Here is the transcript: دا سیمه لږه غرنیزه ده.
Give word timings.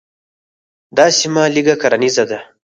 دا 0.97 1.05
سیمه 1.19 1.43
لږه 1.55 1.75
غرنیزه 1.81 2.23
ده. 2.29 2.39